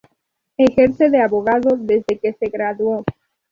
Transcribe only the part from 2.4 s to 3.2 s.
graduó.